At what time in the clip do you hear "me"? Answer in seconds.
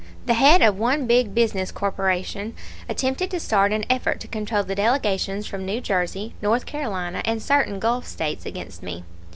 8.81-9.03